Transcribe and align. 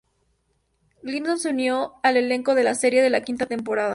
Gibson 1.03 1.37
se 1.37 1.49
unió 1.51 1.99
al 2.01 2.17
elenco 2.17 2.55
de 2.55 2.63
la 2.63 2.73
serie 2.73 3.05
en 3.05 3.11
la 3.11 3.21
quinta 3.21 3.45
temporada. 3.45 3.89